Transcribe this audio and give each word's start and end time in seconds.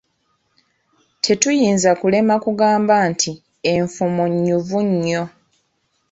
Tetuyinza 1.23 1.91
kulema 2.01 2.35
kugamba 2.43 2.95
nti 3.09 3.31
enfumo 3.73 4.23
nnyuvu 4.31 4.77
nnyo. 4.89 5.23